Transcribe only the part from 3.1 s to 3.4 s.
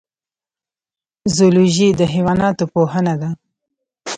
ده